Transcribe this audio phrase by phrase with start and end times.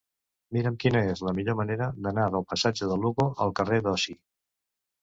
[0.55, 4.19] Mira'm quina és la millor manera d'anar del passatge de Lugo al carrer d'Osi.